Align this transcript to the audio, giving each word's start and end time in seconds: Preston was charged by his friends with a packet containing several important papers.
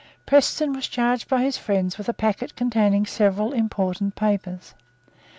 Preston 0.25 0.73
was 0.73 0.87
charged 0.87 1.27
by 1.29 1.43
his 1.43 1.59
friends 1.59 1.99
with 1.99 2.09
a 2.09 2.13
packet 2.15 2.55
containing 2.55 3.05
several 3.05 3.53
important 3.53 4.15
papers. 4.15 4.73